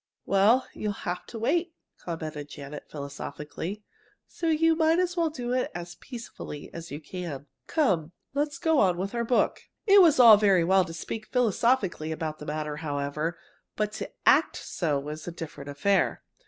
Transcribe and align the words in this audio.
"Well, 0.25 0.65
you'll 0.73 0.93
have 0.93 1.27
to 1.27 1.37
wait," 1.37 1.75
commented 2.03 2.49
Janet, 2.49 2.89
philosophically, 2.89 3.83
"so 4.27 4.47
you 4.47 4.75
might 4.75 4.97
as 4.97 5.15
well 5.15 5.29
do 5.29 5.53
it 5.53 5.69
as 5.75 5.93
peacefully 5.93 6.73
as 6.73 6.89
you 6.89 6.99
can. 6.99 7.45
Come, 7.67 8.11
let's 8.33 8.57
go 8.57 8.79
on 8.79 8.97
with 8.97 9.13
our 9.13 9.23
book." 9.23 9.61
It 9.85 10.01
was 10.01 10.19
all 10.19 10.37
very 10.37 10.63
well 10.63 10.83
to 10.85 10.93
speak 10.95 11.27
philosophically 11.27 12.11
about 12.11 12.39
the 12.39 12.47
matter, 12.47 12.77
however, 12.77 13.37
but 13.75 13.91
to 13.91 14.09
act 14.25 14.55
so 14.55 14.99
was 14.99 15.27
a 15.27 15.31
different 15.31 15.69
affair. 15.69 16.23